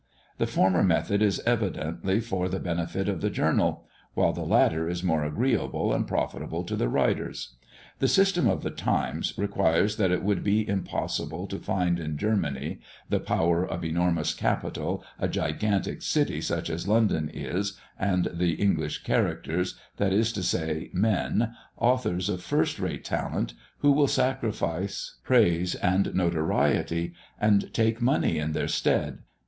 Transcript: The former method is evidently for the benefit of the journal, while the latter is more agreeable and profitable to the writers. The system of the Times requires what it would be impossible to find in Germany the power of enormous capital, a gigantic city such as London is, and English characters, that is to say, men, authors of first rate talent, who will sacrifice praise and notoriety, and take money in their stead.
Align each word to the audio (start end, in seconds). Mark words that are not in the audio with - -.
The 0.39 0.47
former 0.47 0.81
method 0.81 1.21
is 1.21 1.41
evidently 1.45 2.19
for 2.21 2.49
the 2.49 2.59
benefit 2.59 3.07
of 3.07 3.21
the 3.21 3.29
journal, 3.29 3.85
while 4.15 4.33
the 4.33 4.41
latter 4.41 4.89
is 4.89 5.03
more 5.03 5.23
agreeable 5.23 5.93
and 5.93 6.07
profitable 6.07 6.63
to 6.63 6.75
the 6.75 6.89
writers. 6.89 7.53
The 7.99 8.07
system 8.07 8.47
of 8.47 8.63
the 8.63 8.71
Times 8.71 9.37
requires 9.37 9.99
what 9.99 10.09
it 10.09 10.23
would 10.23 10.43
be 10.43 10.67
impossible 10.67 11.45
to 11.45 11.59
find 11.59 11.99
in 11.99 12.17
Germany 12.17 12.79
the 13.09 13.19
power 13.19 13.63
of 13.63 13.85
enormous 13.85 14.33
capital, 14.33 15.03
a 15.19 15.27
gigantic 15.27 16.01
city 16.01 16.41
such 16.41 16.71
as 16.71 16.87
London 16.87 17.29
is, 17.31 17.77
and 17.99 18.25
English 18.41 19.03
characters, 19.03 19.77
that 19.97 20.11
is 20.13 20.33
to 20.33 20.41
say, 20.41 20.89
men, 20.93 21.53
authors 21.77 22.27
of 22.27 22.41
first 22.41 22.79
rate 22.79 23.05
talent, 23.05 23.53
who 23.81 23.91
will 23.91 24.07
sacrifice 24.07 25.17
praise 25.23 25.75
and 25.75 26.15
notoriety, 26.15 27.13
and 27.39 27.71
take 27.71 28.01
money 28.01 28.39
in 28.39 28.53
their 28.53 28.67
stead. 28.67 29.19